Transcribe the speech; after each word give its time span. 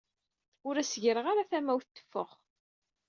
Ur 0.67 0.75
as-gireɣ 0.81 1.25
ara 1.27 1.49
tamawt 1.49 1.89
teffeɣ. 1.95 2.29